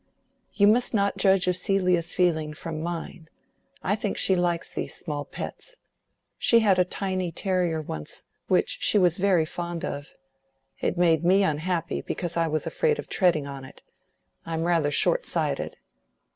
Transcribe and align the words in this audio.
"You 0.55 0.65
must 0.65 0.95
not 0.95 1.17
judge 1.19 1.45
of 1.47 1.55
Celia's 1.55 2.15
feeling 2.15 2.55
from 2.55 2.81
mine. 2.81 3.29
I 3.83 3.95
think 3.95 4.17
she 4.17 4.35
likes 4.35 4.73
these 4.73 4.95
small 4.95 5.25
pets. 5.25 5.75
She 6.39 6.61
had 6.61 6.79
a 6.79 6.83
tiny 6.83 7.31
terrier 7.31 7.79
once, 7.83 8.23
which 8.47 8.79
she 8.81 8.97
was 8.97 9.19
very 9.19 9.45
fond 9.45 9.85
of. 9.85 10.07
It 10.79 10.97
made 10.97 11.23
me 11.23 11.43
unhappy, 11.43 12.01
because 12.01 12.35
I 12.35 12.47
was 12.47 12.65
afraid 12.65 12.97
of 12.97 13.09
treading 13.09 13.45
on 13.45 13.63
it. 13.63 13.83
I 14.43 14.55
am 14.55 14.63
rather 14.63 14.89
short 14.89 15.27
sighted." 15.27 15.77